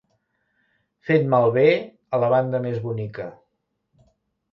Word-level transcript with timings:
Fet 1.09 1.27
malbé 1.33 1.65
a 2.17 2.21
la 2.23 2.31
banda 2.35 2.61
més 2.65 2.79
bonica. 2.87 3.29